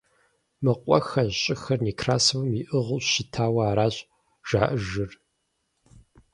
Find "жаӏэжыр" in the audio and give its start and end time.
4.47-5.11